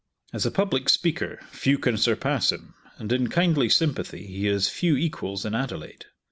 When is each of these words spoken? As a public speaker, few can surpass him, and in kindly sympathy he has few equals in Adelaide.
As 0.33 0.47
a 0.47 0.49
public 0.51 0.89
speaker, 0.89 1.37
few 1.51 1.77
can 1.77 1.95
surpass 1.95 2.51
him, 2.51 2.73
and 2.97 3.13
in 3.13 3.27
kindly 3.27 3.69
sympathy 3.69 4.25
he 4.25 4.47
has 4.47 4.67
few 4.67 4.97
equals 4.97 5.45
in 5.45 5.53
Adelaide. 5.53 6.05